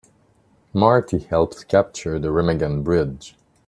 [0.73, 3.35] Marty helped capture the Remagen Bridge.